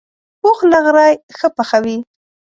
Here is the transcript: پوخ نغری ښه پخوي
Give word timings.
پوخ 0.39 0.57
نغری 0.73 1.11
ښه 1.37 1.47
پخوي 1.55 1.97